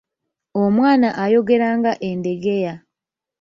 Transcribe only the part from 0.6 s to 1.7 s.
Omwana ayogera